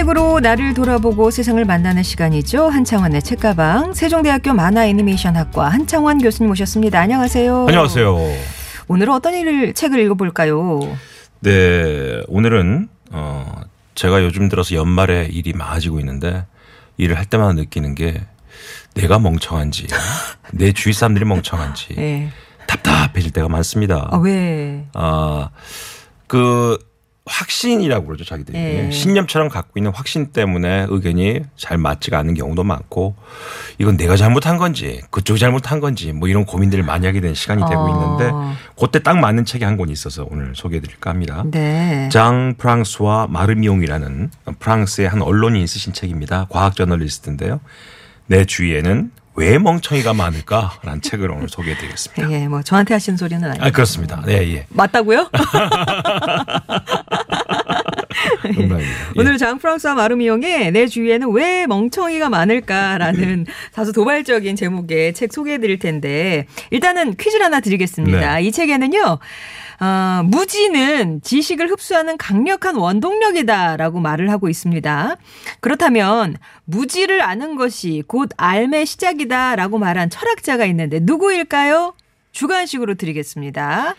책으로 0.00 0.40
나를 0.40 0.72
돌아보고 0.72 1.30
세상을 1.30 1.62
만나는 1.64 2.02
시간이죠. 2.02 2.68
한창원의 2.68 3.22
책가방. 3.22 3.92
세종대학교 3.92 4.54
만화 4.54 4.86
애니메이션 4.86 5.36
학과 5.36 5.68
한창원 5.68 6.18
교수님 6.18 6.48
모셨습니다. 6.48 6.98
안녕하세요. 7.00 7.66
안녕하세요. 7.68 8.16
오늘은 8.88 9.12
어떤 9.12 9.34
일을 9.34 9.74
책을 9.74 9.98
읽어볼까요? 10.00 10.80
네, 11.40 12.22
오늘은 12.28 12.88
어 13.10 13.60
제가 13.94 14.24
요즘 14.24 14.48
들어서 14.48 14.74
연말에 14.74 15.28
일이 15.30 15.52
많아지고 15.52 16.00
있는데 16.00 16.46
일을 16.96 17.18
할 17.18 17.26
때마다 17.26 17.52
느끼는 17.52 17.94
게 17.94 18.22
내가 18.94 19.18
멍청한지 19.18 19.86
내 20.52 20.72
주위 20.72 20.94
사람들이 20.94 21.26
멍청한지 21.26 21.94
네. 21.96 22.30
답답해질 22.66 23.32
때가 23.32 23.48
많습니다. 23.48 24.08
아, 24.10 24.16
왜? 24.16 24.86
아, 24.94 25.50
그 26.26 26.78
확신이라고 27.30 28.06
그러죠, 28.06 28.24
자기들이. 28.24 28.58
예. 28.58 28.90
신념처럼 28.90 29.48
갖고 29.48 29.78
있는 29.78 29.92
확신 29.94 30.32
때문에 30.32 30.86
의견이 30.90 31.40
잘 31.56 31.78
맞지가 31.78 32.18
않는 32.18 32.34
경우도 32.34 32.64
많고 32.64 33.14
이건 33.78 33.96
내가 33.96 34.16
잘못한 34.16 34.58
건지 34.58 35.00
그쪽이 35.10 35.38
잘못한 35.40 35.80
건지 35.80 36.12
뭐 36.12 36.28
이런 36.28 36.44
고민들을 36.44 36.82
많이 36.84 37.06
하게 37.06 37.20
된 37.20 37.34
시간이 37.34 37.62
되고 37.68 37.80
어. 37.80 37.88
있는데 38.18 38.58
그때 38.78 38.98
딱 39.02 39.18
맞는 39.18 39.44
책이 39.44 39.64
한 39.64 39.76
권 39.80 39.88
있어서 39.88 40.26
오늘 40.30 40.52
소개해 40.54 40.80
드릴까 40.82 41.08
합니다. 41.10 41.42
네. 41.50 42.08
장 42.12 42.54
프랑스와 42.58 43.28
마르미옹이라는 43.30 44.30
프랑스의 44.58 45.08
한 45.08 45.22
언론인이 45.22 45.66
쓰신 45.66 45.92
책입니다. 45.94 46.46
과학 46.50 46.76
저널리스트인데요. 46.76 47.60
내 48.26 48.44
주위에는 48.44 49.10
왜 49.36 49.58
멍청이가 49.58 50.12
많을까라는 50.12 51.00
책을 51.00 51.30
오늘 51.30 51.48
소개해 51.48 51.76
드리겠습니다. 51.78 52.30
예, 52.32 52.46
뭐 52.48 52.62
저한테 52.62 52.92
하신 52.94 53.16
소리는 53.16 53.48
아니고. 53.48 53.64
아, 53.64 53.70
그렇습니다. 53.70 54.22
네, 54.26 54.52
예. 54.54 54.66
맞다고요? 54.68 55.30
농담입니다. 58.60 58.90
예. 58.90 59.12
오늘 59.20 59.38
장프랑스와 59.38 59.94
마르미용의 59.94 60.72
내 60.72 60.86
주위에는 60.86 61.32
왜 61.32 61.66
멍청이가 61.66 62.28
많을까라는 62.28 63.46
다소 63.72 63.92
도발적인 63.92 64.56
제목의 64.56 65.14
책 65.14 65.32
소개해 65.32 65.58
드릴 65.58 65.78
텐데 65.78 66.46
일단은 66.70 67.16
퀴즈를 67.16 67.44
하나 67.44 67.60
드리겠습니다. 67.60 68.36
네. 68.36 68.42
이 68.42 68.52
책에는요. 68.52 69.18
어, 69.80 70.22
무지는 70.24 71.22
지식을 71.22 71.70
흡수하는 71.70 72.18
강력한 72.18 72.76
원동력이다라고 72.76 74.00
말을 74.00 74.30
하고 74.30 74.50
있습니다. 74.50 75.16
그렇다면 75.60 76.36
무지를 76.66 77.22
아는 77.22 77.56
것이 77.56 78.02
곧 78.06 78.28
삶의 78.36 78.84
시작이다라고 78.84 79.78
말한 79.78 80.10
철학자가 80.10 80.66
있는데 80.66 81.00
누구일까요? 81.00 81.94
주관식으로 82.32 82.94
드리겠습니다. 82.94 83.94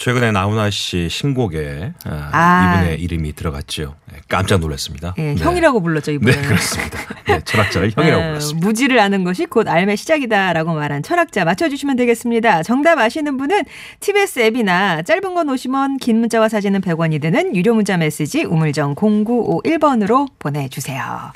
최근에 0.00 0.32
나훈아 0.32 0.70
씨 0.70 1.10
신곡에 1.10 1.92
아, 2.06 2.30
아. 2.32 2.80
이분의 2.80 3.02
이름이 3.02 3.34
들어갔죠. 3.34 3.96
네, 4.10 4.18
깜짝 4.28 4.58
놀랐습니다. 4.60 5.14
예, 5.18 5.34
네. 5.34 5.36
형이라고 5.36 5.82
불렀죠, 5.82 6.12
이분은. 6.12 6.32
네, 6.32 6.48
그렇습니다. 6.48 6.98
네, 7.28 7.40
철학자를 7.44 7.92
형이라고 7.94 8.22
어, 8.22 8.26
불렀습니다. 8.28 8.66
무지를 8.66 8.98
아는 8.98 9.24
것이 9.24 9.44
곧 9.44 9.66
삶의 9.66 9.98
시작이다라고 9.98 10.72
말한 10.72 11.02
철학자 11.02 11.44
맞춰주시면 11.44 11.96
되겠습니다. 11.96 12.62
정답 12.62 12.98
아시는 12.98 13.36
분은 13.36 13.64
TBS 14.00 14.40
앱이나 14.40 15.02
짧은 15.02 15.34
건 15.34 15.48
50원, 15.48 16.00
긴 16.00 16.20
문자와 16.20 16.48
사진은 16.48 16.80
100원이 16.80 17.20
드는 17.20 17.54
유료 17.54 17.74
문자 17.74 17.98
메시지 17.98 18.44
우물정 18.44 18.94
0951번으로 18.94 20.28
보내주세요. 20.38 21.32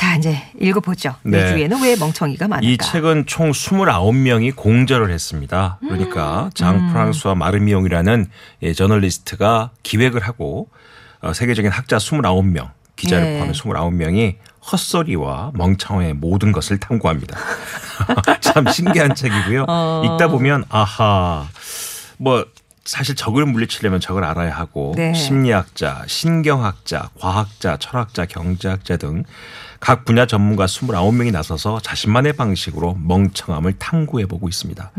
자, 0.00 0.16
이제 0.16 0.34
읽어보죠. 0.58 1.14
내 1.24 1.42
네. 1.42 1.48
주위에는 1.50 1.82
왜 1.82 1.94
멍청이가 1.94 2.48
많을까? 2.48 2.66
이 2.66 2.78
책은 2.78 3.26
총 3.26 3.50
29명이 3.50 4.56
공저를 4.56 5.10
했습니다. 5.10 5.78
그러니까 5.80 6.44
음. 6.44 6.50
장 6.54 6.88
프랑스와 6.90 7.34
마르미옹이라는 7.34 8.26
예, 8.62 8.72
저널리스트가 8.72 9.72
기획을 9.82 10.22
하고 10.22 10.70
어, 11.20 11.34
세계적인 11.34 11.70
학자 11.70 11.98
29명, 11.98 12.70
기자를 12.96 13.26
예. 13.26 13.34
포함해 13.36 13.52
29명이 13.52 14.36
헛소리와 14.72 15.50
멍청의 15.52 16.14
모든 16.14 16.52
것을 16.52 16.80
탐구합니다. 16.80 17.38
참 18.40 18.72
신기한 18.72 19.14
책이고요. 19.14 19.66
어. 19.68 20.02
읽다 20.06 20.28
보면 20.28 20.64
아하 20.70 21.46
뭐 22.16 22.46
사실 22.86 23.14
적을 23.14 23.44
물리치려면 23.44 24.00
적을 24.00 24.24
알아야 24.24 24.56
하고 24.56 24.94
네. 24.96 25.12
심리학자, 25.12 26.04
신경학자, 26.06 27.10
과학자, 27.20 27.76
철학자, 27.76 28.24
경제학자 28.24 28.96
등 28.96 29.24
각 29.80 30.04
분야 30.04 30.26
전문가 30.26 30.66
29명이 30.66 31.32
나서서 31.32 31.80
자신만의 31.80 32.34
방식으로 32.34 32.98
멍청함을 33.02 33.74
탐구해 33.78 34.26
보고 34.26 34.48
있습니다. 34.48 34.92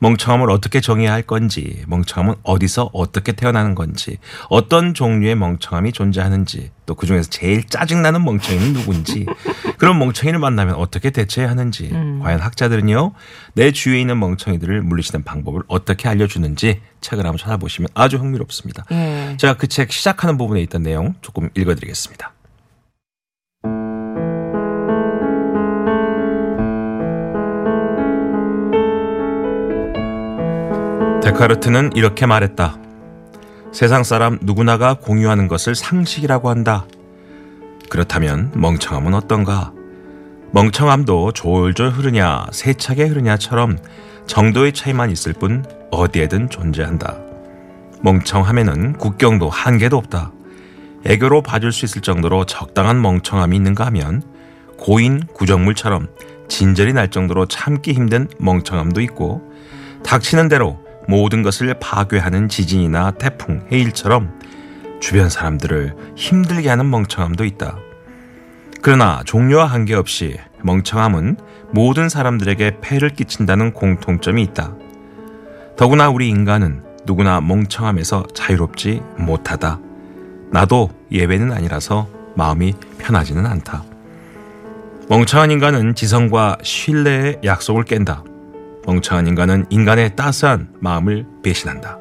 멍청함을 0.00 0.50
어떻게 0.50 0.80
정의해야 0.80 1.12
할 1.12 1.22
건지, 1.22 1.82
멍청함은 1.86 2.36
어디서 2.42 2.90
어떻게 2.92 3.32
태어나는 3.32 3.74
건지, 3.74 4.18
어떤 4.48 4.94
종류의 4.94 5.34
멍청함이 5.34 5.92
존재하는지, 5.92 6.70
또 6.86 6.94
그중에서 6.94 7.30
제일 7.30 7.66
짜증나는 7.66 8.24
멍청이는 8.24 8.72
누군지, 8.74 9.26
그런 9.78 9.98
멍청이를 9.98 10.38
만나면 10.38 10.74
어떻게 10.76 11.10
대처해야 11.10 11.50
하는지, 11.50 11.90
과연 12.22 12.40
학자들은요, 12.40 13.12
내 13.54 13.72
주위에 13.72 14.00
있는 14.00 14.18
멍청이들을 14.18 14.82
물리치는 14.82 15.24
방법을 15.24 15.62
어떻게 15.68 16.08
알려주는지 16.08 16.80
책을 17.00 17.24
한번 17.24 17.38
찾아보시면 17.38 17.88
아주 17.94 18.16
흥미롭습니다. 18.16 18.84
예. 18.92 19.36
제가 19.38 19.54
그 19.54 19.68
책 19.68 19.92
시작하는 19.92 20.38
부분에 20.38 20.60
있던 20.62 20.82
내용 20.82 21.14
조금 21.20 21.50
읽어드리겠습니다. 21.54 22.32
데카르트는 31.38 31.92
이렇게 31.94 32.26
말했다. 32.26 32.76
세상 33.72 34.02
사람 34.02 34.38
누구나가 34.42 34.94
공유하는 34.94 35.46
것을 35.46 35.76
상식이라고 35.76 36.50
한다. 36.50 36.84
그렇다면 37.88 38.50
멍청함은 38.54 39.14
어떤가? 39.14 39.72
멍청함도 40.50 41.32
졸졸 41.32 41.90
흐르냐, 41.90 42.46
세차게 42.50 43.06
흐르냐처럼 43.06 43.78
정도의 44.26 44.72
차이만 44.72 45.10
있을 45.12 45.32
뿐 45.32 45.64
어디에든 45.92 46.50
존재한다. 46.50 47.16
멍청함에는 48.02 48.94
국경도 48.94 49.48
한계도 49.48 49.96
없다. 49.96 50.32
애교로 51.06 51.42
봐줄 51.42 51.70
수 51.70 51.84
있을 51.84 52.02
정도로 52.02 52.46
적당한 52.46 53.00
멍청함이 53.00 53.56
있는가 53.56 53.86
하면 53.86 54.22
고인 54.76 55.22
구정물처럼 55.34 56.08
진절이 56.48 56.94
날 56.94 57.10
정도로 57.10 57.46
참기 57.46 57.92
힘든 57.92 58.26
멍청함도 58.38 59.00
있고 59.02 59.40
닥치는 60.02 60.48
대로 60.48 60.87
모든 61.08 61.42
것을 61.42 61.74
파괴하는 61.80 62.50
지진이나 62.50 63.12
태풍, 63.12 63.66
해일처럼 63.72 64.38
주변 65.00 65.30
사람들을 65.30 65.96
힘들게 66.14 66.68
하는 66.68 66.90
멍청함도 66.90 67.46
있다. 67.46 67.78
그러나 68.82 69.22
종류와 69.24 69.64
한계없이 69.64 70.36
멍청함은 70.62 71.38
모든 71.70 72.10
사람들에게 72.10 72.80
폐를 72.82 73.08
끼친다는 73.08 73.72
공통점이 73.72 74.42
있다. 74.42 74.74
더구나 75.78 76.10
우리 76.10 76.28
인간은 76.28 76.84
누구나 77.06 77.40
멍청함에서 77.40 78.26
자유롭지 78.34 79.02
못하다. 79.16 79.80
나도 80.50 80.90
예외는 81.10 81.52
아니라서 81.52 82.06
마음이 82.36 82.74
편하지는 82.98 83.46
않다. 83.46 83.82
멍청한 85.08 85.50
인간은 85.52 85.94
지성과 85.94 86.58
신뢰의 86.62 87.38
약속을 87.44 87.84
깬다. 87.84 88.24
멍청한 88.88 89.26
인간은 89.26 89.66
인간의 89.68 90.16
따스한 90.16 90.70
마음을 90.80 91.26
배신한다. 91.42 91.98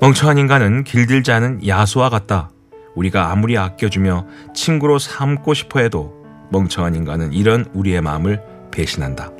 멍청한 0.00 0.38
인간은 0.38 0.84
길들지 0.84 1.30
않은 1.30 1.66
야수와 1.68 2.08
같다. 2.08 2.48
우리가 2.94 3.30
아무리 3.30 3.58
아껴주며 3.58 4.26
친구로 4.54 4.98
삼고 4.98 5.52
싶어 5.52 5.80
해도 5.80 6.24
멍청한 6.52 6.94
인간은 6.94 7.34
이런 7.34 7.66
우리의 7.74 8.00
마음을 8.00 8.42
배신한다. 8.70 9.30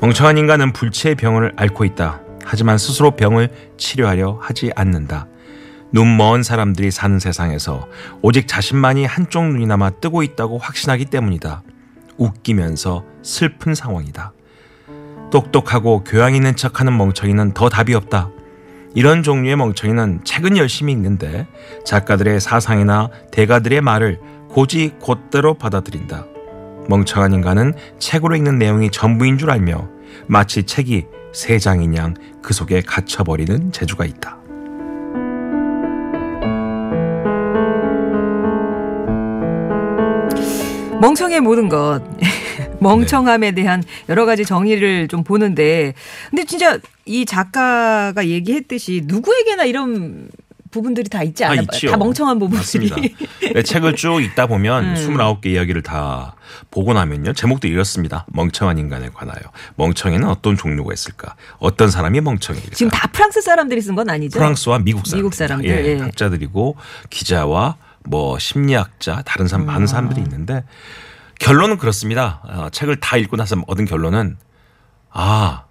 멍청한 0.00 0.38
인간은 0.38 0.72
불치의 0.72 1.16
병을 1.16 1.52
앓고 1.56 1.84
있다. 1.84 2.22
하지만 2.42 2.78
스스로 2.78 3.10
병을 3.10 3.50
치료하려 3.76 4.38
하지 4.40 4.72
않는다. 4.74 5.26
눈 5.92 6.16
먼 6.16 6.42
사람들이 6.42 6.90
사는 6.90 7.18
세상에서 7.18 7.86
오직 8.22 8.48
자신만이 8.48 9.04
한쪽 9.04 9.44
눈이나마 9.44 9.90
뜨고 9.90 10.22
있다고 10.22 10.56
확신하기 10.56 11.04
때문이다. 11.04 11.62
웃기면서 12.16 13.04
슬픈 13.22 13.74
상황이다. 13.74 14.32
똑똑하고 15.30 16.04
교양 16.04 16.34
있는 16.34 16.56
척하는 16.56 16.96
멍청이는 16.96 17.52
더 17.54 17.68
답이 17.68 17.94
없다. 17.94 18.30
이런 18.94 19.22
종류의 19.22 19.56
멍청이는 19.56 20.24
책은 20.24 20.56
열심히 20.56 20.92
읽는데 20.92 21.46
작가들의 21.84 22.40
사상이나 22.40 23.08
대가들의 23.30 23.80
말을 23.80 24.20
고지 24.48 24.94
곧대로 25.00 25.54
받아들인다. 25.54 26.26
멍청한 26.88 27.32
인간은 27.32 27.74
책으로 27.98 28.34
읽는 28.36 28.58
내용이 28.58 28.90
전부인 28.90 29.38
줄 29.38 29.50
알며 29.50 29.88
마치 30.26 30.64
책이 30.64 31.06
세 31.32 31.58
장인 31.58 31.96
양 31.96 32.14
그 32.42 32.54
속에 32.54 32.80
갇혀버리는 32.82 33.72
재주가 33.72 34.04
있다. 34.04 34.38
멍청의 41.00 41.40
모든 41.40 41.68
것. 41.68 42.02
멍청함에 42.80 43.52
대한 43.52 43.82
여러 44.08 44.26
가지 44.26 44.44
정의를 44.44 45.08
좀 45.08 45.24
보는데 45.24 45.94
근데 46.30 46.44
진짜 46.44 46.78
이 47.06 47.24
작가가 47.24 48.26
얘기했듯이 48.26 49.02
누구에게나 49.04 49.64
이런 49.64 50.28
부분들이 50.70 51.08
다 51.08 51.24
있지 51.24 51.42
다 51.42 51.50
않아요? 51.50 51.62
있죠. 51.62 51.90
다 51.90 51.96
멍청한 51.96 52.38
부분들이. 52.38 52.90
맞습니다. 52.90 52.96
네, 53.54 53.62
책을 53.64 53.96
쭉 53.96 54.20
읽다 54.22 54.46
보면 54.46 54.90
음. 54.90 54.94
29개 54.94 55.46
이야기를 55.46 55.82
다 55.82 56.36
보고 56.70 56.92
나면요. 56.92 57.32
제목도 57.32 57.66
이렇습니다. 57.66 58.24
멍청한 58.28 58.78
인간에 58.78 59.08
관하여. 59.12 59.40
멍청이는 59.74 60.28
어떤 60.28 60.56
종류가 60.56 60.92
있을까? 60.94 61.34
어떤 61.58 61.90
사람이 61.90 62.20
멍청이일까? 62.20 62.76
지금 62.76 62.88
다 62.92 63.08
프랑스 63.10 63.40
사람들이 63.40 63.80
쓴 63.82 63.96
건 63.96 64.08
아니죠? 64.10 64.38
프랑스와 64.38 64.78
미국 64.78 65.08
사람들. 65.08 65.18
미국 65.18 65.34
사람들, 65.34 65.68
예, 65.68 65.86
예. 65.94 65.98
학자들이고 65.98 66.76
기자와 67.10 67.76
뭐 68.04 68.38
심리학자 68.38 69.22
다른 69.26 69.48
사람 69.48 69.68
아. 69.68 69.72
많은 69.72 69.88
사람들이 69.88 70.20
있는데 70.22 70.62
결론은 71.40 71.78
그렇습니다. 71.78 72.40
어, 72.44 72.68
책을 72.70 73.00
다 73.00 73.16
읽고 73.16 73.36
나서 73.36 73.56
얻은 73.66 73.86
결론은 73.86 74.36
아 75.10 75.64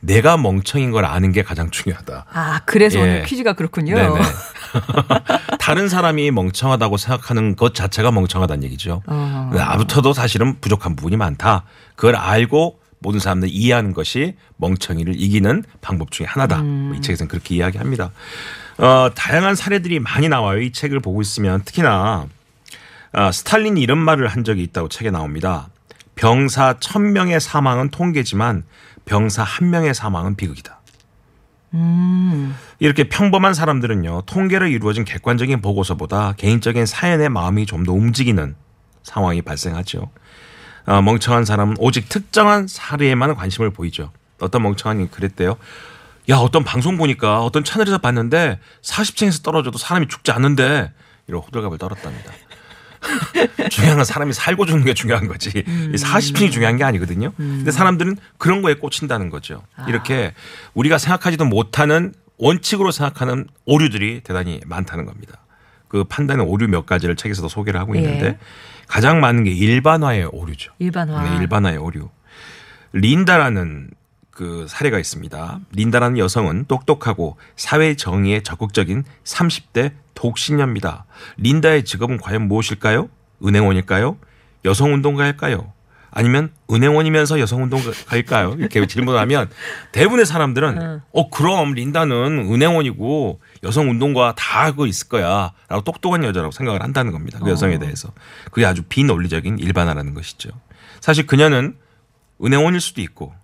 내가 0.00 0.36
멍청인 0.36 0.92
걸 0.92 1.04
아는 1.04 1.32
게 1.32 1.42
가장 1.42 1.70
중요하다. 1.70 2.24
아, 2.32 2.60
그래서 2.64 2.98
예. 3.00 3.02
오늘 3.02 3.22
퀴즈가 3.24 3.54
그렇군요. 3.54 3.96
다른 5.58 5.88
사람이 5.88 6.30
멍청하다고 6.30 6.96
생각하는 6.96 7.56
것 7.56 7.74
자체가 7.74 8.12
멍청하다는 8.12 8.62
얘기죠. 8.64 9.02
어. 9.06 9.50
나부터도 9.52 10.12
사실은 10.12 10.60
부족한 10.60 10.94
부분이 10.94 11.16
많다. 11.16 11.64
그걸 11.96 12.14
알고 12.14 12.78
모든 13.00 13.18
사람들이 13.18 13.50
이해하는 13.50 13.92
것이 13.92 14.36
멍청이를 14.56 15.14
이기는 15.20 15.64
방법 15.80 16.12
중에 16.12 16.26
하나다. 16.26 16.60
음. 16.60 16.94
이 16.96 17.00
책에서는 17.00 17.28
그렇게 17.28 17.56
이야기합니다. 17.56 18.12
어, 18.78 19.10
다양한 19.14 19.56
사례들이 19.56 19.98
많이 19.98 20.28
나와요. 20.28 20.60
이 20.60 20.72
책을 20.72 21.00
보고 21.00 21.20
있으면 21.20 21.62
특히나 21.64 22.26
아, 23.12 23.32
스탈린이 23.32 23.80
이런 23.80 23.98
말을 23.98 24.28
한 24.28 24.44
적이 24.44 24.62
있다고 24.64 24.88
책에 24.88 25.10
나옵니다. 25.10 25.68
병사 26.14 26.74
1000명의 26.74 27.40
사망은 27.40 27.90
통계지만 27.90 28.64
병사 29.04 29.44
1명의 29.44 29.94
사망은 29.94 30.36
비극이다. 30.36 30.80
음. 31.74 32.56
이렇게 32.78 33.08
평범한 33.08 33.54
사람들은요, 33.54 34.22
통계로 34.26 34.66
이루어진 34.66 35.04
객관적인 35.04 35.60
보고서보다 35.60 36.32
개인적인 36.36 36.86
사연의 36.86 37.28
마음이 37.28 37.66
좀 37.66 37.84
더 37.84 37.92
움직이는 37.92 38.54
상황이 39.02 39.42
발생하죠. 39.42 40.10
어, 40.86 41.02
멍청한 41.02 41.44
사람은 41.44 41.76
오직 41.78 42.08
특정한 42.08 42.66
사례에만 42.66 43.34
관심을 43.36 43.70
보이죠. 43.70 44.10
어떤 44.40 44.62
멍청한이 44.62 45.10
그랬대요. 45.10 45.56
야, 46.30 46.36
어떤 46.36 46.64
방송 46.64 46.96
보니까 46.96 47.42
어떤 47.42 47.64
채널에서 47.64 47.98
봤는데 47.98 48.58
40층에서 48.82 49.42
떨어져도 49.42 49.78
사람이 49.78 50.08
죽지 50.08 50.30
않는데 50.32 50.92
이런 51.26 51.42
호들갑을 51.42 51.78
떨었답니다. 51.78 52.32
중요한 53.70 53.96
건 53.96 54.04
사람이 54.04 54.32
살고 54.32 54.66
죽는 54.66 54.84
게 54.84 54.94
중요한 54.94 55.28
거지. 55.28 55.50
이 55.50 55.92
40층이 55.92 56.50
중요한 56.50 56.76
게 56.76 56.84
아니거든요. 56.84 57.32
근데 57.36 57.70
사람들은 57.70 58.16
그런 58.38 58.62
거에 58.62 58.74
꽂힌다는 58.74 59.30
거죠. 59.30 59.62
이렇게 59.86 60.34
우리가 60.74 60.98
생각하지도 60.98 61.44
못하는 61.44 62.12
원칙으로 62.38 62.90
생각하는 62.90 63.46
오류들이 63.66 64.20
대단히 64.24 64.60
많다는 64.66 65.06
겁니다. 65.06 65.38
그 65.88 66.04
판단의 66.04 66.46
오류 66.46 66.68
몇 66.68 66.86
가지를 66.86 67.16
책에서도 67.16 67.48
소개를 67.48 67.80
하고 67.80 67.94
있는데 67.94 68.26
예. 68.26 68.38
가장 68.86 69.20
많은 69.20 69.44
게 69.44 69.50
일반화의 69.50 70.26
오류죠. 70.26 70.72
일반화. 70.78 71.22
네, 71.22 71.36
일반화의 71.40 71.78
오류. 71.78 72.10
린다라는 72.92 73.90
그 74.38 74.66
사례가 74.68 75.00
있습니다. 75.00 75.60
린다라는 75.72 76.16
여성은 76.16 76.66
똑똑하고 76.68 77.36
사회 77.56 77.96
정의에 77.96 78.40
적극적인 78.44 79.02
30대 79.24 79.94
독신녀입니다. 80.14 81.06
린다의 81.38 81.84
직업은 81.84 82.18
과연 82.18 82.46
무엇일까요? 82.46 83.08
은행원일까요? 83.44 84.16
여성운동가일까요? 84.64 85.72
아니면 86.12 86.52
은행원이면서 86.70 87.40
여성운동가일까요? 87.40 88.54
이렇게 88.60 88.86
질문을 88.86 89.18
하면 89.22 89.50
대부분의 89.90 90.24
사람들은 90.24 91.00
어 91.10 91.30
그럼 91.30 91.72
린다는 91.72 92.48
은행원이고 92.48 93.40
여성운동가 93.64 94.36
다 94.36 94.60
알고 94.60 94.86
있을 94.86 95.08
거야 95.08 95.52
라고 95.66 95.82
똑똑한 95.82 96.22
여자라고 96.22 96.52
생각을 96.52 96.80
한다는 96.84 97.10
겁니다. 97.10 97.40
그 97.42 97.50
여성에 97.50 97.80
대해서. 97.80 98.12
그게 98.52 98.64
아주 98.64 98.82
비논리적인 98.88 99.58
일반화라는 99.58 100.14
것이죠. 100.14 100.50
사실 101.00 101.26
그녀는 101.26 101.76
은행원일 102.40 102.80
수도 102.80 103.00
있고 103.00 103.34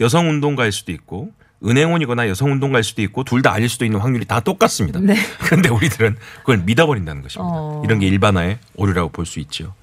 여성 0.00 0.28
운동가일 0.28 0.72
수도 0.72 0.92
있고 0.92 1.30
은행원이거나 1.64 2.28
여성 2.28 2.52
운동가일 2.52 2.84
수도 2.84 3.02
있고 3.02 3.24
둘 3.24 3.42
다 3.42 3.52
아닐 3.52 3.68
수도 3.68 3.84
있는 3.84 3.98
확률이 4.00 4.24
다 4.24 4.40
똑같습니다. 4.40 5.00
네. 5.00 5.16
그런데 5.40 5.68
우리들은 5.68 6.16
그걸 6.40 6.58
믿어버린다는 6.58 7.22
것입니다. 7.22 7.50
어. 7.52 7.82
이런 7.84 7.98
게 7.98 8.06
일반화의 8.06 8.58
오류라고 8.76 9.10
볼 9.10 9.26
수 9.26 9.40
있죠. 9.40 9.74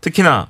특히나 0.00 0.48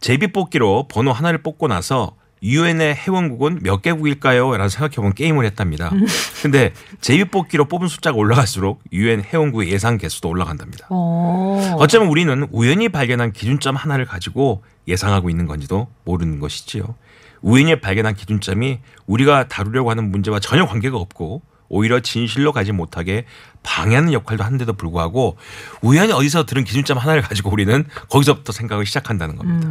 제비뽑기로 0.00 0.88
번호 0.88 1.12
하나를 1.12 1.42
뽑고 1.42 1.68
나서 1.68 2.16
유엔의 2.42 2.96
회원국은 2.96 3.60
몇 3.62 3.82
개국일까요? 3.82 4.50
라는 4.50 4.68
생각해본 4.68 5.14
게임을 5.14 5.44
했답니다. 5.46 5.90
음. 5.92 6.04
근데 6.42 6.72
제비뽑기로 7.00 7.66
뽑은 7.66 7.86
숫자가 7.86 8.16
올라갈수록 8.16 8.82
유엔 8.92 9.22
회원국의 9.22 9.70
예상 9.70 9.96
개수도 9.98 10.28
올라간답니다. 10.28 10.88
어. 10.90 11.76
어쩌면 11.78 12.08
우리는 12.08 12.48
우연히 12.50 12.88
발견한 12.88 13.30
기준점 13.32 13.76
하나를 13.76 14.06
가지고 14.06 14.64
예상하고 14.88 15.30
있는 15.30 15.46
건지도 15.46 15.86
모르는 16.04 16.40
것이지요. 16.40 16.96
우연히 17.42 17.80
발견한 17.80 18.14
기준점이 18.14 18.78
우리가 19.06 19.48
다루려고 19.48 19.90
하는 19.90 20.10
문제와 20.10 20.40
전혀 20.40 20.66
관계가 20.66 20.96
없고 20.96 21.42
오히려 21.68 22.00
진실로 22.00 22.52
가지 22.52 22.72
못하게 22.72 23.24
방해하는 23.62 24.12
역할도 24.12 24.44
하는데도 24.44 24.74
불구하고 24.74 25.36
우연히 25.80 26.12
어디서 26.12 26.46
들은 26.46 26.64
기준점 26.64 26.98
하나를 26.98 27.22
가지고 27.22 27.50
우리는 27.50 27.84
거기서부터 28.08 28.52
생각을 28.52 28.86
시작한다는 28.86 29.36
겁니다. 29.36 29.68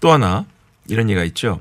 또 0.00 0.12
하나 0.12 0.44
이런 0.88 1.08
얘기가 1.08 1.24
있죠. 1.24 1.60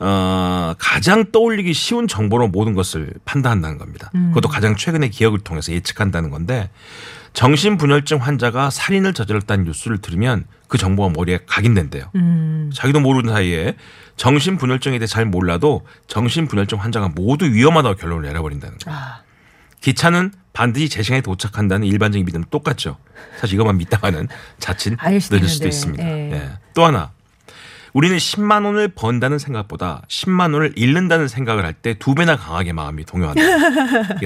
어, 0.00 0.74
가장 0.78 1.32
떠올리기 1.32 1.74
쉬운 1.74 2.06
정보로 2.06 2.48
모든 2.48 2.74
것을 2.74 3.12
판단한다는 3.24 3.78
겁니다. 3.78 4.10
그것도 4.28 4.48
가장 4.48 4.76
최근의 4.76 5.10
기억을 5.10 5.40
통해서 5.40 5.72
예측한다는 5.72 6.30
건데 6.30 6.70
정신분열증 7.32 8.18
환자가 8.18 8.70
살인을 8.70 9.12
저질렀다는 9.12 9.64
뉴스를 9.64 9.98
들으면 9.98 10.44
그 10.66 10.78
정보가 10.78 11.12
머리에 11.14 11.40
각인된대요. 11.46 12.10
음. 12.14 12.70
자기도 12.74 13.00
모르는 13.00 13.32
사이에 13.32 13.74
정신분열증에 14.18 14.98
대해 14.98 15.06
잘 15.06 15.24
몰라도 15.24 15.86
정신분열증 16.08 16.78
환자가 16.80 17.08
모두 17.14 17.46
위험하다고 17.46 17.94
결론을 17.96 18.24
내려버린다는 18.28 18.76
거예요. 18.78 18.98
아. 18.98 19.22
기차는 19.80 20.32
반드시 20.52 20.88
제 20.88 21.02
시간에 21.02 21.20
도착한다는 21.22 21.86
일반적인 21.86 22.26
믿음 22.26 22.42
똑같죠. 22.50 22.98
사실 23.40 23.54
이것만 23.54 23.78
믿다가는 23.78 24.26
자칫 24.58 24.96
늦을 25.02 25.48
수도. 25.48 25.68
있습니다. 25.68 26.04
예. 26.04 26.32
예. 26.32 26.50
또 26.74 26.84
하나 26.84 27.12
우리는 27.94 28.16
10만 28.16 28.64
원을 28.66 28.88
번다는 28.88 29.38
생각보다 29.38 30.02
10만 30.08 30.52
원을 30.52 30.72
잃는다는 30.76 31.26
생각을 31.28 31.64
할 31.64 31.74
때 31.80 31.94
두 31.94 32.14
배나 32.14 32.36
강하게 32.36 32.72
마음이 32.72 33.04
동요한다. 33.04 33.40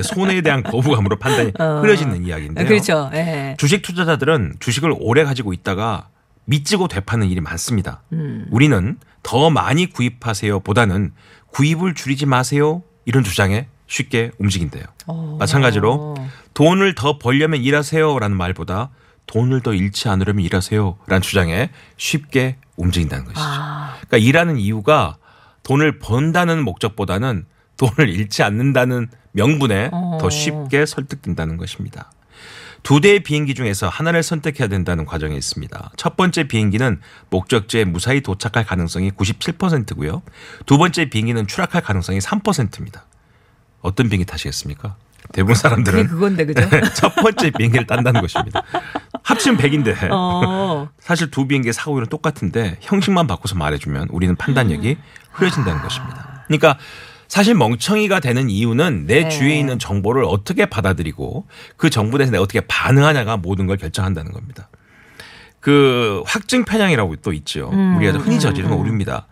손해에 0.02 0.40
대한 0.40 0.62
거부감으로 0.62 1.16
판단이 1.18 1.52
흐려지는 1.82 2.24
이야기인데요. 2.24 2.64
어. 2.64 2.68
그렇죠. 2.68 3.10
예. 3.12 3.54
주식 3.58 3.82
투자자들은 3.82 4.54
주식을 4.58 4.94
오래 4.98 5.22
가지고 5.22 5.52
있다가 5.52 6.08
미치고 6.46 6.88
되파는 6.88 7.28
일이 7.28 7.40
많습니다. 7.42 8.02
음. 8.14 8.46
우리는 8.50 8.96
더 9.22 9.50
많이 9.50 9.86
구입하세요 9.86 10.60
보다는 10.60 11.12
구입을 11.52 11.94
줄이지 11.94 12.26
마세요 12.26 12.82
이런 13.04 13.24
주장에 13.24 13.68
쉽게 13.86 14.30
움직인대요. 14.38 14.84
어. 15.06 15.36
마찬가지로 15.38 16.16
돈을 16.54 16.94
더 16.94 17.18
벌려면 17.18 17.60
일하세요라는 17.60 18.36
말보다 18.36 18.90
돈을 19.26 19.60
더 19.60 19.74
잃지 19.74 20.08
않으려면 20.08 20.44
일하세요라는 20.44 21.20
주장에 21.22 21.70
쉽게 21.96 22.56
움직인다는 22.76 23.24
것이죠. 23.26 23.42
아. 23.44 23.96
그러니까 24.00 24.16
일하는 24.16 24.56
이유가 24.56 25.16
돈을 25.62 25.98
번다는 25.98 26.64
목적보다는 26.64 27.44
돈을 27.76 28.08
잃지 28.08 28.42
않는다는 28.42 29.08
명분에 29.32 29.90
어. 29.92 30.18
더 30.20 30.30
쉽게 30.30 30.86
설득된다는 30.86 31.56
것입니다. 31.56 32.10
두 32.82 33.00
대의 33.00 33.20
비행기 33.20 33.54
중에서 33.54 33.88
하나를 33.88 34.22
선택해야 34.22 34.68
된다는 34.68 35.06
과정이 35.06 35.36
있습니다. 35.36 35.92
첫 35.96 36.16
번째 36.16 36.48
비행기는 36.48 37.00
목적지에 37.30 37.84
무사히 37.84 38.20
도착할 38.20 38.64
가능성이 38.64 39.10
97%고요. 39.12 40.22
두 40.66 40.78
번째 40.78 41.08
비행기는 41.08 41.46
추락할 41.46 41.82
가능성이 41.82 42.18
3%입니다. 42.18 43.06
어떤 43.80 44.08
비행기 44.08 44.24
타시겠습니까? 44.26 44.96
대부분 45.32 45.54
사람들은 45.54 46.08
그건데 46.08 46.44
그죠? 46.44 46.68
첫 46.94 47.14
번째 47.14 47.50
비행기를 47.50 47.86
딴다는 47.86 48.20
것입니다. 48.20 48.62
합치면 49.22 49.58
100인데 49.58 50.08
어. 50.10 50.88
사실 50.98 51.30
두 51.30 51.46
비행기의 51.46 51.72
사고율은 51.72 52.08
똑같은데 52.08 52.78
형식만 52.80 53.26
바꿔서 53.26 53.54
말해주면 53.54 54.08
우리는 54.10 54.34
판단력이 54.36 54.98
흐려진다는 55.30 55.80
것입니다. 55.80 56.44
그러니까 56.48 56.78
사실 57.32 57.54
멍청이가 57.54 58.20
되는 58.20 58.50
이유는 58.50 59.06
내 59.06 59.22
네. 59.22 59.28
주위에 59.30 59.58
있는 59.58 59.78
정보를 59.78 60.22
어떻게 60.22 60.66
받아들이고 60.66 61.46
그 61.78 61.88
정보에 61.88 62.18
대해서 62.18 62.30
내가 62.30 62.42
어떻게 62.42 62.60
반응하냐가 62.60 63.38
모든 63.38 63.66
걸 63.66 63.78
결정한다는 63.78 64.32
겁니다. 64.32 64.68
그 65.58 66.22
확증 66.26 66.66
편향이라고 66.66 67.16
또 67.22 67.32
있죠. 67.32 67.70
음, 67.72 67.96
우리가 67.96 68.18
흔히 68.18 68.38
저지르는 68.38 68.76
오류입니다. 68.76 69.28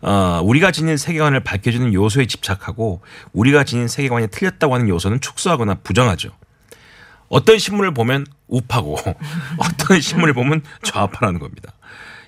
어, 0.00 0.40
우리가 0.42 0.70
지닌 0.70 0.96
세계관을 0.96 1.40
밝혀주는 1.40 1.92
요소에 1.92 2.24
집착하고 2.24 3.02
우리가 3.34 3.64
지닌 3.64 3.88
세계관이 3.88 4.28
틀렸다고 4.28 4.72
하는 4.72 4.88
요소는 4.88 5.20
축소하거나 5.20 5.74
부정하죠. 5.82 6.30
어떤 7.28 7.58
신문을 7.58 7.92
보면 7.92 8.24
우파고 8.48 8.96
어떤 9.58 10.00
신문을 10.00 10.32
보면 10.32 10.62
좌파라는 10.82 11.40
겁니다. 11.40 11.74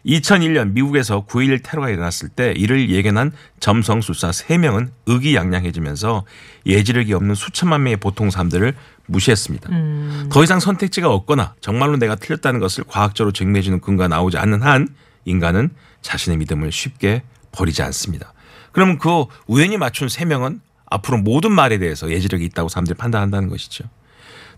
2001년 0.06 0.72
미국에서 0.72 1.26
9.11 1.26 1.60
테러가 1.62 1.90
일어났을 1.90 2.28
때 2.28 2.52
이를 2.56 2.90
예견한 2.90 3.32
점성술사 3.60 4.30
3명은 4.30 4.90
의기양양해지면서 5.06 6.25
예지력이 6.64 7.12
없는 7.12 7.34
수천만 7.34 7.82
명의 7.82 7.96
보통 7.96 8.30
사람들을 8.30 8.75
무시했습니다. 9.06 9.70
음. 9.70 10.28
더 10.30 10.44
이상 10.44 10.60
선택지가 10.60 11.10
없거나 11.10 11.54
정말로 11.60 11.96
내가 11.96 12.14
틀렸다는 12.14 12.60
것을 12.60 12.84
과학적으로 12.86 13.32
증명해주는 13.32 13.80
근거가 13.80 14.08
나오지 14.08 14.38
않는 14.38 14.62
한 14.62 14.88
인간은 15.25 15.70
자신의 16.02 16.38
믿음을 16.38 16.70
쉽게 16.70 17.22
버리지 17.52 17.82
않습니다. 17.82 18.32
그러면 18.72 18.98
그 18.98 19.25
우연히 19.46 19.76
맞춘 19.76 20.06
3명은 20.06 20.60
앞으로 20.88 21.18
모든 21.18 21.50
말에 21.52 21.78
대해서 21.78 22.10
예지력이 22.10 22.44
있다고 22.44 22.68
사람들이 22.68 22.96
판단한다는 22.96 23.48
것이죠. 23.48 23.84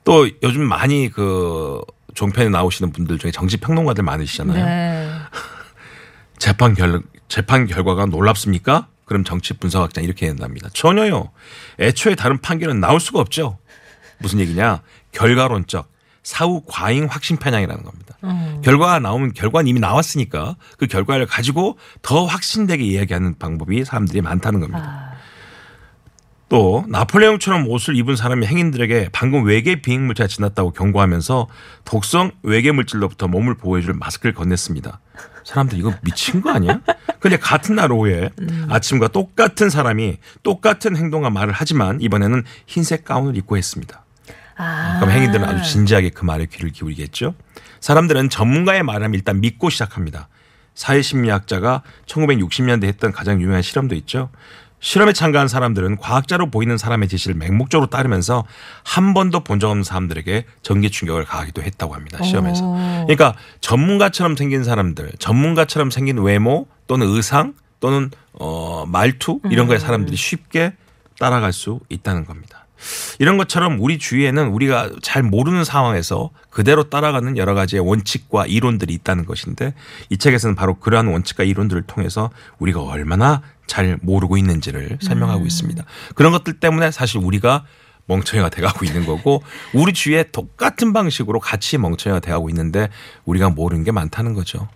또 0.05 0.28
요즘 0.43 0.62
많이 0.64 1.11
그 1.11 1.81
종편에 2.14 2.49
나오시는 2.49 2.93
분들 2.93 3.19
중에 3.19 3.31
정치 3.31 3.57
평론가들 3.57 4.02
많으시잖아요. 4.05 4.64
네. 4.64 5.18
재판 6.38 6.75
결 6.75 7.02
재판 7.28 7.66
결과가 7.66 8.07
놀랍습니까? 8.07 8.88
그럼 9.04 9.25
정치 9.25 9.54
분석학자 9.54 10.00
이렇게 10.00 10.26
된답니다. 10.26 10.68
전혀요. 10.73 11.30
애초에 11.80 12.14
다른 12.14 12.40
판결은 12.40 12.80
나올 12.80 13.00
수가 13.00 13.21
없죠. 13.21 13.59
무슨 14.18 14.40
얘기냐? 14.40 14.83
결과론적 15.12 15.90
사후 16.23 16.62
과잉 16.66 17.07
확신 17.07 17.38
편향이라는 17.38 17.83
겁니다. 17.83 18.16
어. 18.21 18.61
결과가 18.62 18.99
나오면 18.99 19.33
결과는 19.33 19.66
이미 19.66 19.80
나왔으니까 19.80 20.57
그 20.76 20.87
결과를 20.87 21.26
가지고 21.26 21.78
더 22.02 22.26
확신되게 22.26 22.85
이야기하는 22.85 23.38
방법이 23.38 23.85
사람들이 23.85 24.21
많다는 24.21 24.61
겁니다. 24.61 25.12
아. 25.14 25.18
또 26.50 26.85
나폴레옹처럼 26.88 27.68
옷을 27.68 27.97
입은 27.97 28.16
사람이 28.16 28.47
행인들에게 28.47 29.11
방금 29.12 29.45
외계 29.45 29.80
비행 29.80 30.07
물체가 30.07 30.28
지났다고 30.28 30.73
경고하면서 30.73 31.47
독성 31.85 32.33
외계 32.42 32.73
물질로부터 32.73 33.28
몸을 33.28 33.54
보호해줄 33.54 33.95
마스크를 33.95 34.35
건넸습니다. 34.35 34.99
사람들 35.49 35.78
이거 35.78 35.95
미친 36.02 36.43
거 36.43 36.50
아니야? 36.50 36.83
근데 37.21 37.38
같은 37.38 37.76
날 37.76 37.90
오후에 37.90 38.28
아침과 38.69 39.09
똑같은 39.09 39.71
사람이 39.71 40.19
똑같은 40.43 40.95
행동과 40.95 41.31
말을 41.31 41.55
하지만 41.55 42.02
이번에는 42.02 42.45
흰색 42.67 43.07
가운을 43.07 43.35
입고 43.38 43.57
했습니다. 43.57 44.05
아. 44.59 44.99
그럼 45.00 45.11
행인들은 45.11 45.47
아주 45.47 45.71
진지하게 45.71 46.11
그 46.11 46.26
말에 46.26 46.45
귀를 46.47 46.71
기울이겠죠. 46.71 47.35
사람들은 47.81 48.28
전문가의 48.28 48.83
말을 48.83 49.14
일단 49.14 49.40
믿고 49.40 49.71
시작합니다. 49.71 50.28
사회심리학자가 50.75 51.83
1960년대 52.05 52.85
했던 52.85 53.11
가장 53.11 53.40
유명한 53.40 53.62
실험도 53.62 53.95
있죠. 53.95 54.28
실험에 54.81 55.13
참가한 55.13 55.49
사람들은 55.49 55.97
과학자로 55.97 56.51
보이는 56.51 56.79
사람의 56.79 57.09
지시를 57.09 57.35
맹목적으로 57.37 57.91
따르면서 57.91 58.45
한 58.85 59.13
번도 59.15 59.41
본 59.41 59.59
적 59.59 59.71
없는 59.71 59.83
사람들에게 59.83 60.45
전기 60.63 60.89
충격을 60.91 61.25
가하기도 61.25 61.63
했다고 61.63 61.95
합니다. 61.95 62.23
시험에서. 62.23 62.65
오. 62.65 62.75
그러니까 63.07 63.35
전문가처럼 63.61 64.37
생긴 64.37 64.63
사람들, 64.63 65.13
전문가처럼 65.19 65.91
생긴 65.91 66.19
외모 66.19 66.67
또는 66.87 67.09
의상 67.09 67.55
또는 67.81 68.11
어 68.35 68.85
말투 68.87 69.41
이런 69.51 69.67
거에 69.67 69.79
사람들이 69.79 70.17
쉽게 70.17 70.75
따라갈 71.19 71.53
수 71.53 71.81
있다는 71.89 72.25
겁니다. 72.25 72.67
이런 73.19 73.37
것처럼 73.37 73.79
우리 73.81 73.99
주위에는 73.99 74.49
우리가 74.49 74.91
잘 75.03 75.25
모르는 75.25 75.65
상황에서 75.65 76.31
그대로 76.51 76.85
따라가는 76.89 77.37
여러 77.37 77.55
가지의 77.55 77.81
원칙과 77.81 78.47
이론들이 78.47 78.95
있다는 78.95 79.27
것인데 79.27 79.75
이 80.11 80.19
책에서는 80.19 80.55
바로 80.55 80.75
그러한 80.75 81.09
원칙과 81.09 81.43
이론들을 81.43 81.83
통해서 81.83 82.31
우리가 82.61 82.81
얼마나 82.83 83.43
잘 83.69 83.99
모르고 84.03 84.37
있는지를 84.37 84.99
설명하고 85.01 85.47
있습니다. 85.47 85.85
그런 86.17 86.33
것들 86.33 86.55
때문에 86.55 86.91
사실 86.91 87.19
우리가 87.19 87.65
멍청이가 88.07 88.49
돼가고 88.49 88.85
있는 88.85 89.07
거고 89.07 89.43
우리 89.73 89.93
주위에 89.93 90.25
똑같은 90.33 90.93
방식으로 90.93 91.39
같이 91.39 91.79
멍청이가 91.79 92.21
돼가고 92.21 92.49
있는데 92.49 92.89
우리가 93.25 93.51
모르는 93.51 93.85
게 93.85 93.93
많다는 93.93 94.35
거죠. 94.35 94.69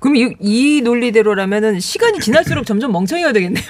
그럼 0.00 0.16
이, 0.16 0.34
이 0.40 0.80
논리대로라면은 0.82 1.80
시간이 1.80 2.20
지날수록 2.20 2.66
점점 2.66 2.92
멍청이가 2.92 3.32
되겠네요. 3.32 3.66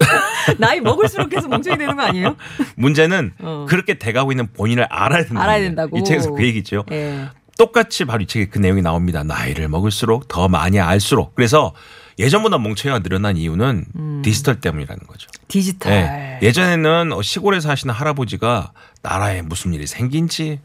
나이 0.58 0.80
먹을수록 0.80 1.30
계속 1.30 1.48
멍청이 1.48 1.78
되는 1.78 1.96
거 1.96 2.02
아니에요? 2.02 2.36
문제는 2.76 3.32
어. 3.40 3.66
그렇게 3.68 3.98
돼가고 3.98 4.32
있는 4.32 4.48
본인을 4.52 4.84
알아야 4.84 5.24
된다. 5.24 5.42
알아야 5.42 5.60
된다고. 5.60 5.98
이 5.98 6.04
책에서 6.04 6.32
그 6.32 6.44
얘기죠. 6.44 6.84
예. 6.92 7.28
똑같이 7.58 8.04
바로 8.04 8.22
이 8.22 8.26
책에 8.26 8.46
그 8.46 8.58
내용이 8.58 8.82
나옵니다. 8.82 9.22
나이를 9.22 9.68
먹을수록 9.68 10.28
더 10.28 10.48
많이 10.48 10.80
알수록. 10.80 11.34
그래서 11.34 11.74
예전보다 12.20 12.58
멍청이가 12.58 13.00
늘어난 13.00 13.36
이유는 13.36 13.86
음. 13.96 14.22
디지털 14.22 14.60
때문이라는 14.60 15.06
거죠. 15.06 15.28
디지털. 15.48 15.92
예. 15.92 16.38
예전에는 16.42 17.12
어, 17.12 17.22
시골에 17.22 17.60
사시는 17.60 17.94
할아버지가 17.94 18.72
나라에 19.02 19.42
무슨 19.42 19.72
일이 19.72 19.86
생긴지 19.86 20.60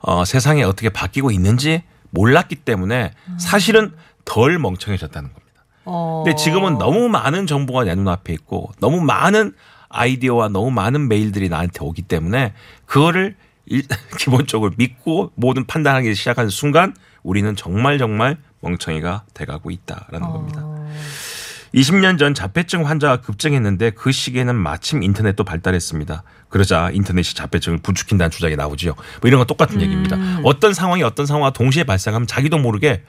어, 0.00 0.24
세상에 0.24 0.62
어떻게 0.64 0.88
바뀌고 0.88 1.30
있는지 1.30 1.82
몰랐기 2.10 2.56
때문에 2.56 3.12
사실은 3.38 3.92
덜 4.24 4.58
멍청해졌다는 4.58 5.32
겁니다. 5.32 5.64
어. 5.84 6.22
근데 6.24 6.36
지금은 6.36 6.78
너무 6.78 7.08
많은 7.08 7.46
정보가 7.46 7.84
내 7.84 7.94
눈앞에 7.94 8.32
있고 8.32 8.72
너무 8.80 9.00
많은 9.00 9.54
아이디어와 9.88 10.48
너무 10.48 10.70
많은 10.70 11.08
메일들이 11.08 11.48
나한테 11.48 11.84
오기 11.84 12.02
때문에 12.02 12.52
그거를 12.84 13.36
일, 13.66 13.84
기본적으로 14.18 14.72
믿고 14.76 15.32
모든 15.34 15.66
판단하기 15.66 16.14
시작하는 16.14 16.50
순간 16.50 16.94
우리는 17.22 17.54
정말 17.56 17.98
정말 17.98 18.38
멍청이가 18.60 19.24
돼가고 19.34 19.70
있다라는 19.70 20.28
겁니다. 20.28 20.75
어. 20.96 21.46
20년 21.74 22.18
전 22.18 22.32
자폐증 22.32 22.86
환자가 22.86 23.20
급증했는데 23.20 23.90
그 23.90 24.12
시기에는 24.12 24.54
마침 24.54 25.02
인터넷도 25.02 25.44
발달했습니다. 25.44 26.22
그러자 26.48 26.90
인터넷이 26.92 27.34
자폐증을 27.34 27.78
부추긴다는 27.78 28.30
주장이 28.30 28.56
나오지요. 28.56 28.94
뭐 28.94 29.28
이런 29.28 29.38
건 29.38 29.46
똑같은 29.46 29.80
얘기입니다. 29.82 30.16
어떤 30.44 30.72
상황이 30.72 31.02
어떤 31.02 31.26
상황과 31.26 31.50
동시에 31.52 31.84
발생하면 31.84 32.26
자기도 32.26 32.58
모르게 32.58 33.02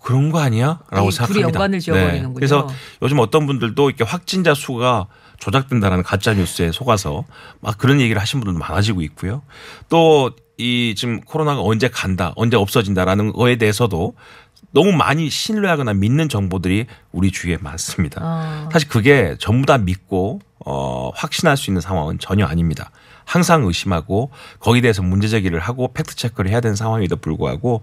그런 0.00 0.30
거 0.30 0.38
아니야? 0.40 0.80
라고 0.90 1.08
아니, 1.08 1.10
둘이 1.10 1.10
생각합니다. 1.10 1.40
네. 1.40 1.46
연관을 1.48 1.80
지어버리는군요. 1.80 2.34
그래서 2.34 2.68
요즘 3.02 3.18
어떤 3.18 3.46
분들도 3.46 3.88
이렇게 3.88 4.04
확진자 4.04 4.54
수가 4.54 5.06
조작된다라는 5.38 6.04
가짜 6.04 6.32
뉴스에 6.34 6.72
속아서 6.72 7.24
막 7.60 7.76
그런 7.76 8.00
얘기를 8.00 8.20
하신 8.20 8.40
분들도 8.40 8.58
많아지고 8.58 9.02
있고요. 9.02 9.42
또 9.88 10.30
이 10.56 10.94
지금 10.96 11.20
코로나가 11.20 11.60
언제 11.62 11.88
간다, 11.88 12.32
언제 12.36 12.56
없어진다라는 12.56 13.32
거에 13.32 13.56
대해서도 13.56 14.14
너무 14.74 14.92
많이 14.92 15.30
신뢰하거나 15.30 15.94
믿는 15.94 16.28
정보들이 16.28 16.86
우리 17.12 17.30
주위에 17.30 17.58
많습니다. 17.60 18.20
아. 18.22 18.68
사실 18.72 18.88
그게 18.88 19.36
전부 19.38 19.66
다 19.66 19.78
믿고 19.78 20.40
어 20.66 21.10
확신할 21.14 21.56
수 21.56 21.70
있는 21.70 21.80
상황은 21.80 22.18
전혀 22.18 22.44
아닙니다. 22.44 22.90
항상 23.24 23.64
의심하고 23.64 24.30
거기에 24.58 24.82
대해서 24.82 25.00
문제 25.02 25.28
제기를 25.28 25.60
하고 25.60 25.92
팩트 25.92 26.16
체크를 26.16 26.50
해야 26.50 26.60
되는 26.60 26.74
상황에도 26.74 27.16
불구하고 27.16 27.82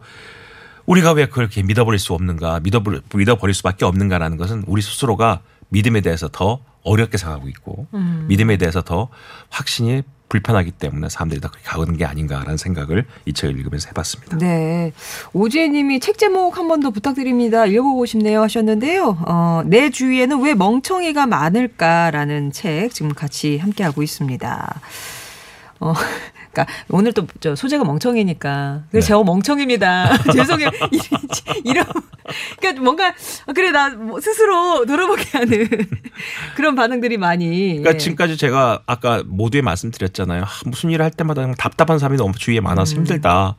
우리가 0.85 1.13
왜 1.13 1.27
그렇게 1.27 1.63
믿어버릴 1.63 1.97
수 1.97 2.13
없는가, 2.13 2.59
믿어버릴, 2.59 3.01
믿어버릴 3.15 3.53
수밖에 3.53 3.85
없는가라는 3.85 4.35
것은 4.35 4.65
우리 4.67 4.81
스스로가 4.81 5.41
믿음에 5.69 6.01
대해서 6.01 6.27
더 6.27 6.59
어렵게 6.83 7.17
생각하고 7.17 7.47
있고 7.47 7.87
음. 7.93 8.25
믿음에 8.27 8.57
대해서 8.57 8.81
더 8.81 9.07
확신이 9.49 10.03
불편하기 10.31 10.71
때문에 10.71 11.09
사람들이 11.09 11.41
다 11.41 11.51
가는 11.65 11.97
게 11.97 12.05
아닌가라는 12.05 12.55
생각을 12.55 13.05
이 13.25 13.33
책을 13.33 13.57
읽으면서 13.57 13.89
해봤습니다. 13.89 14.37
네. 14.37 14.93
오지혜님이 15.33 15.99
책 15.99 16.17
제목 16.17 16.57
한 16.57 16.69
번 16.69 16.79
더 16.79 16.89
부탁드립니다. 16.89 17.65
읽어보고 17.65 18.05
싶네요 18.05 18.41
하셨는데요. 18.43 19.17
어, 19.27 19.61
내 19.65 19.89
주위에는 19.89 20.41
왜 20.41 20.53
멍청이가 20.53 21.27
많을까라는 21.27 22.53
책 22.53 22.93
지금 22.93 23.13
같이 23.13 23.57
함께하고 23.57 24.01
있습니다. 24.03 24.79
어, 25.81 25.93
그러니까 26.51 26.73
오늘 26.89 27.13
또 27.13 27.25
저 27.39 27.55
소재가 27.55 27.83
멍청이니까. 27.83 28.83
그래서 28.91 29.05
네. 29.05 29.07
제가 29.07 29.23
멍청입니다. 29.23 30.17
죄송해요. 30.33 30.69
이- 30.91 30.99
이런 31.65 31.85
그러니까 32.59 32.83
뭔가 32.83 33.07
아, 33.47 33.53
그래 33.53 33.71
나뭐 33.71 34.19
스스로 34.21 34.85
돌아보게 34.85 35.37
하는 35.37 35.67
그런 36.55 36.75
반응들이 36.75 37.17
많이. 37.17 37.47
그러니까 37.79 37.93
예. 37.93 37.97
지금까지 37.97 38.37
제가 38.37 38.81
아까 38.85 39.23
모두에 39.25 39.61
말씀드렸잖아요. 39.61 40.43
아, 40.43 40.47
무슨 40.65 40.89
일을 40.91 41.03
할 41.03 41.11
때마다 41.11 41.49
답답한 41.57 41.99
사람이 41.99 42.17
너무 42.17 42.33
주위에 42.37 42.59
많아서 42.59 42.93
음. 42.95 42.97
힘들다. 42.99 43.55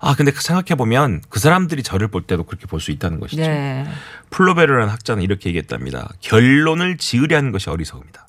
아 0.00 0.14
근데 0.16 0.32
생각해 0.32 0.74
보면 0.76 1.22
그 1.30 1.40
사람들이 1.40 1.82
저를 1.82 2.08
볼 2.08 2.22
때도 2.22 2.44
그렇게 2.44 2.66
볼 2.66 2.80
수 2.80 2.90
있다는 2.90 3.20
것이죠. 3.20 3.40
네. 3.42 3.86
플로베르라는 4.30 4.88
학자는 4.92 5.22
이렇게 5.22 5.48
얘기했답니다. 5.48 6.10
결론을 6.20 6.98
지으려 6.98 7.36
하는 7.38 7.52
것이 7.52 7.70
어리석음이다. 7.70 8.23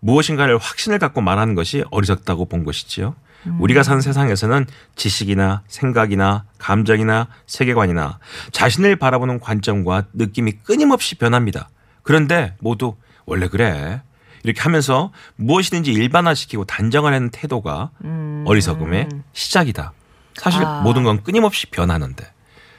무엇인가를 0.00 0.58
확신을 0.58 0.98
갖고 0.98 1.20
말하는 1.20 1.54
것이 1.54 1.84
어리석다고 1.90 2.46
본 2.46 2.64
것이지요. 2.64 3.14
우리가 3.60 3.82
사는 3.82 4.00
세상에서는 4.00 4.66
지식이나 4.96 5.62
생각이나 5.68 6.44
감정이나 6.58 7.28
세계관이나 7.46 8.18
자신을 8.52 8.96
바라보는 8.96 9.40
관점과 9.40 10.04
느낌이 10.12 10.52
끊임없이 10.64 11.14
변합니다. 11.14 11.68
그런데 12.02 12.54
모두 12.60 12.96
원래 13.26 13.48
그래. 13.48 14.02
이렇게 14.42 14.60
하면서 14.60 15.12
무엇이든지 15.36 15.92
일반화시키고 15.92 16.64
단정하려는 16.64 17.30
태도가 17.30 17.90
어리석음의 18.44 19.08
시작이다. 19.32 19.92
사실 20.34 20.64
아. 20.64 20.80
모든 20.82 21.02
건 21.04 21.22
끊임없이 21.22 21.66
변하는데. 21.66 22.24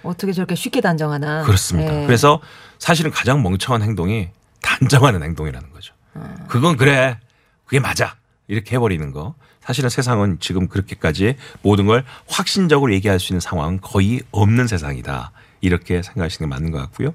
어떻게 0.03 0.31
저렇게 0.31 0.55
쉽게 0.55 0.81
단정하나. 0.81 1.43
그렇습니다. 1.43 2.03
예. 2.03 2.05
그래서 2.05 2.39
사실은 2.79 3.11
가장 3.11 3.43
멍청한 3.43 3.81
행동이 3.81 4.29
단정하는 4.61 5.23
행동이라는 5.23 5.71
거죠. 5.71 5.93
그건 6.47 6.77
그래. 6.77 7.17
그게 7.65 7.79
맞아. 7.79 8.15
이렇게 8.47 8.75
해버리는 8.75 9.11
거. 9.11 9.35
사실은 9.61 9.89
세상은 9.89 10.37
지금 10.39 10.67
그렇게까지 10.67 11.35
모든 11.61 11.85
걸 11.85 12.03
확신적으로 12.27 12.93
얘기할 12.93 13.19
수 13.19 13.33
있는 13.33 13.39
상황은 13.39 13.79
거의 13.81 14.21
없는 14.31 14.67
세상이다. 14.67 15.31
이렇게 15.61 16.01
생각하시는 16.01 16.49
게 16.49 16.55
맞는 16.55 16.71
것 16.71 16.79
같고요. 16.79 17.13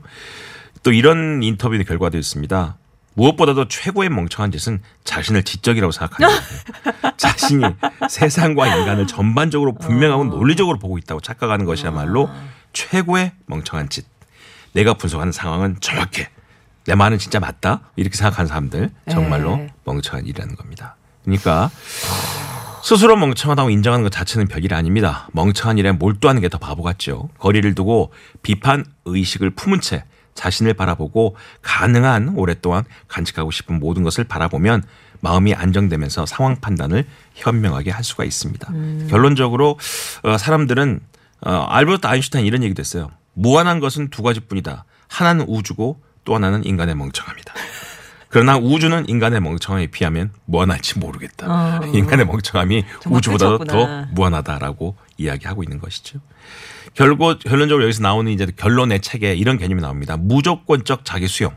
또 0.83 0.93
이런 0.93 1.43
인터뷰 1.43 1.77
결과도 1.83 2.19
있습니다. 2.19 2.77
무엇보다도 3.15 3.69
최고의 3.69 4.11
멍청한 4.11 4.53
짓은 4.53 4.81
자신을 5.05 5.45
지적이라고 5.45 5.93
생각하는 5.93 6.29
거예요. 6.29 7.15
자신이 7.17 7.65
세상과 8.09 8.77
인간을 8.77 9.07
전반적으로 9.07 9.75
분명하고 9.75 10.25
논리적으로 10.25 10.79
보고 10.79 10.99
있다고 10.99 11.21
착각하는 11.21 11.65
것이야말로 11.65 12.29
최고의 12.73 13.33
멍청한 13.47 13.89
짓. 13.89 14.05
내가 14.73 14.95
분석하는 14.95 15.33
상황은 15.33 15.79
정확해. 15.81 16.29
내 16.87 16.95
말은 16.95 17.19
진짜 17.19 17.41
맞다. 17.41 17.81
이렇게 17.97 18.17
생각하는 18.17 18.47
사람들 18.49 18.91
정말로 19.11 19.57
네. 19.57 19.73
멍청한 19.85 20.27
일이라는 20.27 20.55
겁니다. 20.57 20.97
그러니까 21.25 21.71
스스로 22.83 23.17
멍청하다고 23.17 23.71
인정하는 23.71 24.03
것 24.03 24.11
자체는 24.13 24.47
별일 24.47 24.75
아닙니다. 24.75 25.29
멍청한 25.33 25.79
일에 25.79 25.93
몰두하는 25.93 26.43
게 26.43 26.49
더 26.49 26.59
바보 26.59 26.83
같죠. 26.83 27.31
거리를 27.39 27.75
두고 27.75 28.13
비판 28.43 28.85
의식을 29.07 29.51
품은 29.51 29.81
채 29.81 30.05
자신을 30.35 30.75
바라보고 30.75 31.37
가능한 31.63 32.35
오랫동안 32.37 32.85
간직하고 33.09 33.51
싶은 33.51 33.79
모든 33.81 34.03
것을 34.03 34.25
바라보면 34.25 34.83
마음이 35.21 35.55
안정되면서 35.55 36.27
상황 36.27 36.61
판단을 36.61 37.07
현명하게 37.35 37.91
할 37.93 38.05
수가 38.05 38.25
있습니다. 38.25 38.69
결론적으로 39.09 39.79
어, 40.23 40.37
사람들은 40.37 41.01
어, 41.47 41.51
알버트 41.71 42.07
아인슈타인 42.07 42.45
이런 42.45 42.63
얘기도 42.63 42.81
했어요. 42.81 43.11
무한한 43.33 43.81
것은 43.81 44.09
두 44.11 44.23
가지뿐이다. 44.23 44.85
하나는 45.09 45.47
우주고 45.49 46.01
또 46.25 46.35
하나는 46.35 46.65
인간의 46.65 46.95
멍청함이다. 46.95 47.55
그러나 48.29 48.57
우주는 48.59 49.09
인간의 49.09 49.41
멍청함에 49.41 49.87
비하면 49.89 50.33
무한할지 50.47 50.99
모르겠다. 50.99 51.47
어. 51.49 51.87
인간의 51.87 52.27
멍청함이 52.27 52.85
펼쳤구나. 53.05 53.73
더 53.73 54.07
무한하다라고 54.13 54.97
이야기하고 55.19 55.63
있는 55.63 55.79
것이죠. 55.79 56.19
결국 56.95 57.39
결론적으로 57.39 57.85
여기서 57.85 58.03
나오는 58.03 58.31
이제 58.33 58.47
결론의 58.57 59.01
책에 59.03 59.35
이런 59.35 59.57
개념이 59.57 59.81
나옵니다. 59.83 60.17
무조건적 60.17 61.05
자기 61.05 61.29
수용. 61.29 61.55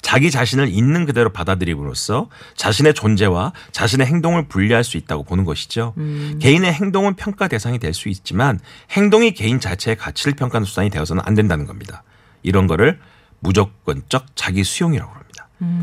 자기 0.00 0.30
자신을 0.30 0.68
있는 0.68 1.06
그대로 1.06 1.32
받아들임으로써 1.32 2.28
자신의 2.54 2.94
존재와 2.94 3.52
자신의 3.72 4.06
행동을 4.06 4.46
분리할 4.48 4.84
수 4.84 4.96
있다고 4.96 5.24
보는 5.24 5.44
것이죠. 5.44 5.94
개인의 6.40 6.72
행동은 6.72 7.14
평가 7.16 7.48
대상이 7.48 7.78
될 7.78 7.92
수 7.94 8.08
있지만 8.08 8.60
행동이 8.92 9.32
개인 9.32 9.58
자체의 9.60 9.96
가치를 9.96 10.34
평가하는 10.34 10.66
수단이 10.66 10.90
되어서는 10.90 11.22
안 11.26 11.34
된다는 11.34 11.66
겁니다. 11.66 12.04
이런 12.42 12.66
거를 12.68 13.00
무조건적 13.40 14.26
자기 14.34 14.64
수용이라고 14.64 15.10
합니다. 15.10 15.27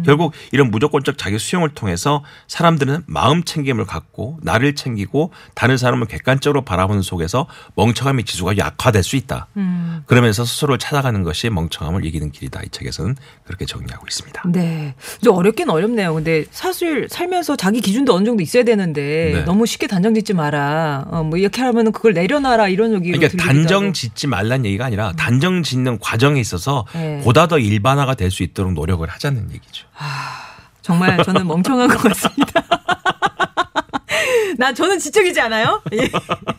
결국 0.05 0.33
이런 0.51 0.71
무조건적 0.71 1.17
자기 1.17 1.37
수용을 1.39 1.69
통해서 1.69 2.23
사람들은 2.47 3.03
마음 3.07 3.43
챙김을 3.43 3.85
갖고 3.85 4.37
나를 4.43 4.75
챙기고 4.75 5.31
다른 5.55 5.77
사람을 5.77 6.07
객관적으로 6.07 6.61
바라보는 6.63 7.01
속에서 7.01 7.47
멍청함의 7.75 8.25
지수가 8.25 8.57
약화될 8.57 9.03
수 9.03 9.15
있다. 9.15 9.47
그러면서 10.05 10.45
스스로를 10.45 10.77
찾아가는 10.77 11.23
것이 11.23 11.49
멍청함을 11.49 12.05
이기는 12.05 12.31
길이다. 12.31 12.61
이 12.63 12.69
책에서는 12.69 13.15
그렇게 13.45 13.65
정리하고 13.65 14.05
있습니다. 14.07 14.43
네. 14.47 14.93
좀 15.23 15.35
어렵긴 15.35 15.69
어렵네요. 15.69 16.13
근데 16.13 16.45
사실 16.51 17.07
살면서 17.09 17.55
자기 17.55 17.81
기준도 17.81 18.13
어느 18.13 18.25
정도 18.25 18.43
있어야 18.43 18.63
되는데 18.63 19.31
네. 19.33 19.43
너무 19.43 19.65
쉽게 19.65 19.87
단정 19.87 20.13
짓지 20.13 20.33
마라. 20.33 21.05
어, 21.09 21.23
뭐 21.23 21.37
이렇게 21.37 21.61
하면은 21.61 21.91
그걸 21.91 22.13
내려놔라 22.13 22.67
이런 22.69 22.93
얘기로 22.95 23.17
그러니까 23.19 23.43
단정. 23.43 23.93
짓지 23.93 24.27
말란 24.27 24.65
얘기가 24.65 24.85
아니라 24.85 25.13
단정 25.13 25.63
짓는 25.63 25.99
과정에 25.99 26.39
있어서 26.39 26.85
네. 26.93 27.21
보다 27.23 27.47
더 27.47 27.57
일반화가 27.59 28.13
될 28.15 28.25
수 28.35 28.43
있도록 28.43 28.73
노력을 28.73 29.07
하자는 29.07 29.49
얘기 29.51 29.61
죠. 29.71 29.87
정말 30.81 31.21
저는 31.23 31.47
멍청한 31.47 31.87
것 31.87 31.97
같습니다. 31.97 32.63
나 34.57 34.73
저는 34.73 34.99
지적이지 34.99 35.39
않아요? 35.41 35.81
예. 35.93 36.09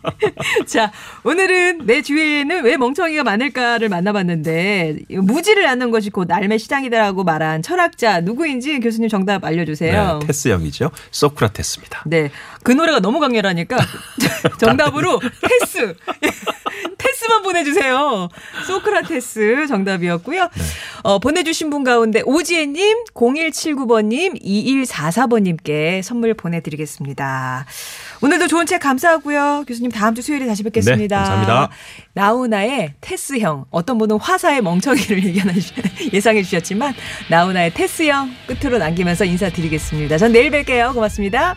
자, 0.66 0.92
오늘은 1.24 1.86
내 1.86 2.02
주위에는 2.02 2.64
왜 2.64 2.76
멍청이가 2.76 3.24
많을까를 3.24 3.88
만나봤는데 3.88 4.98
무지를 5.10 5.66
않는 5.66 5.90
것이 5.90 6.10
곧 6.10 6.28
삶의 6.28 6.58
시장이다라고 6.58 7.24
말한 7.24 7.62
철학자 7.62 8.20
누구인지 8.20 8.80
교수님 8.80 9.08
정답 9.08 9.44
알려주세요. 9.44 10.18
네, 10.20 10.26
테스 10.26 10.48
형이죠. 10.48 10.90
소크라테스입니다. 11.10 12.02
네. 12.06 12.30
그 12.66 12.72
노래가 12.72 12.98
너무 12.98 13.20
강렬하니까 13.20 13.76
정답으로 14.58 15.20
테스. 15.20 15.94
테스만 16.98 17.44
보내주세요. 17.44 18.28
소크라테스 18.66 19.68
정답이었고요. 19.68 20.48
어, 21.04 21.20
보내주신 21.20 21.70
분 21.70 21.84
가운데 21.84 22.22
오지혜님, 22.24 23.04
0179번님, 23.14 24.42
2144번님께 24.42 26.02
선물 26.02 26.34
보내드리겠습니다. 26.34 27.66
오늘도 28.20 28.48
좋은 28.48 28.66
책 28.66 28.80
감사하고요. 28.80 29.64
교수님 29.68 29.92
다음 29.92 30.16
주 30.16 30.22
수요일에 30.22 30.46
다시 30.46 30.64
뵙겠습니다. 30.64 31.16
네, 31.16 31.24
감사합니다. 31.24 31.68
나훈아의 32.14 32.94
테스형. 33.00 33.66
어떤 33.70 33.96
분은 33.96 34.18
화사의 34.18 34.62
멍청이를 34.62 35.22
예상해 36.12 36.42
주셨지만 36.42 36.94
나훈아의 37.30 37.74
테스형 37.74 38.34
끝으로 38.48 38.78
남기면서 38.78 39.24
인사드리겠습니다. 39.24 40.18
전 40.18 40.32
내일 40.32 40.50
뵐게요. 40.50 40.94
고맙습니다. 40.94 41.54